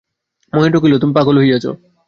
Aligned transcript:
মহেন্দ্র 0.53 0.77
কহিল, 0.81 0.93
তুমি 1.01 1.13
পাগল 1.17 1.35
হইয়াছ? 1.41 1.65